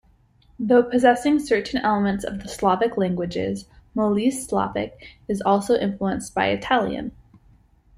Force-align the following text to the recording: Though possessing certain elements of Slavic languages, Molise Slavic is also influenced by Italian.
Though 0.57 0.81
possessing 0.81 1.39
certain 1.41 1.79
elements 1.81 2.25
of 2.25 2.49
Slavic 2.49 2.97
languages, 2.97 3.67
Molise 3.95 4.47
Slavic 4.47 5.19
is 5.27 5.43
also 5.43 5.75
influenced 5.75 6.33
by 6.33 6.47
Italian. 6.47 7.11